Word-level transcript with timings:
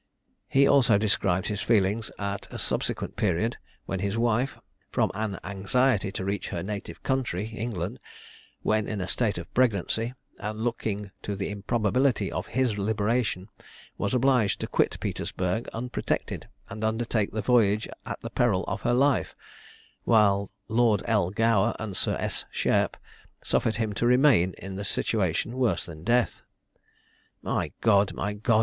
He 0.47 0.65
also 0.67 0.97
described 0.97 1.45
his 1.45 1.61
feelings 1.61 2.09
at 2.17 2.51
a 2.51 2.57
subsequent 2.57 3.15
period, 3.17 3.57
when 3.85 3.99
his 3.99 4.17
wife, 4.17 4.57
from 4.89 5.11
an 5.13 5.37
anxiety 5.43 6.11
to 6.13 6.25
reach 6.25 6.49
her 6.49 6.63
native 6.63 7.03
country 7.03 7.49
(England) 7.55 7.99
when 8.63 8.87
in 8.87 8.99
a 8.99 9.07
state 9.07 9.37
of 9.37 9.53
pregnancy, 9.53 10.15
and 10.39 10.63
looking 10.63 11.11
to 11.21 11.35
the 11.35 11.51
improbability 11.51 12.31
of 12.31 12.47
his 12.47 12.79
liberation, 12.79 13.49
was 13.95 14.15
obliged 14.15 14.59
to 14.61 14.67
quit 14.67 14.99
Petersburgh 14.99 15.67
unprotected, 15.69 16.49
and 16.67 16.83
undertake 16.83 17.31
the 17.31 17.43
voyage 17.43 17.87
at 18.03 18.19
the 18.21 18.31
peril 18.31 18.63
of 18.67 18.81
her 18.81 18.95
life; 18.95 19.35
while 20.03 20.49
Lord 20.67 21.03
L. 21.05 21.29
Gower 21.29 21.75
and 21.77 21.95
Sir 21.95 22.17
S. 22.19 22.45
Shairp 22.51 22.97
suffered 23.43 23.75
him 23.75 23.93
to 23.93 24.07
remain 24.07 24.55
in 24.57 24.79
a 24.79 24.83
situation 24.83 25.57
worse 25.57 25.85
than 25.85 26.03
death. 26.03 26.41
"My 27.43 27.71
God! 27.81 28.13
my 28.15 28.33
God!" 28.33 28.59